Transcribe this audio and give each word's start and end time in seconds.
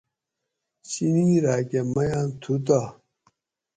چینی 0.87 1.29
راۤکہ 1.43 1.81
میاۤن 1.93 2.27
تُھو 2.41 2.53
تہ 2.65 2.79